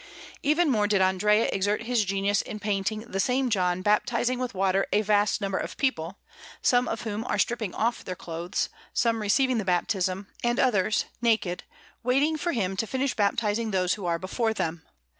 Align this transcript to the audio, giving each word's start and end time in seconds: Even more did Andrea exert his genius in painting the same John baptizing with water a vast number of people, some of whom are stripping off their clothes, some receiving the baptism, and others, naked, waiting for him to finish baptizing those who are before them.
Even 0.41 0.71
more 0.71 0.87
did 0.87 0.99
Andrea 0.99 1.47
exert 1.53 1.83
his 1.83 2.03
genius 2.03 2.41
in 2.41 2.59
painting 2.59 3.01
the 3.01 3.19
same 3.19 3.51
John 3.51 3.83
baptizing 3.83 4.39
with 4.39 4.55
water 4.55 4.87
a 4.91 5.03
vast 5.03 5.39
number 5.41 5.59
of 5.59 5.77
people, 5.77 6.17
some 6.59 6.87
of 6.87 7.01
whom 7.03 7.23
are 7.25 7.37
stripping 7.37 7.75
off 7.75 8.03
their 8.03 8.15
clothes, 8.15 8.69
some 8.93 9.21
receiving 9.21 9.59
the 9.59 9.63
baptism, 9.63 10.25
and 10.43 10.59
others, 10.59 11.05
naked, 11.21 11.65
waiting 12.01 12.35
for 12.35 12.51
him 12.53 12.75
to 12.77 12.87
finish 12.87 13.13
baptizing 13.13 13.69
those 13.69 13.93
who 13.93 14.07
are 14.07 14.17
before 14.17 14.55
them. 14.55 14.81